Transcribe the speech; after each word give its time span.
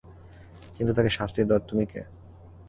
কিন্তু 0.75 0.91
তাকে 0.93 1.09
শাস্তি 1.09 1.39
দেওয়ার 1.43 1.63
তুমি 1.67 1.85
কে? 1.85 2.01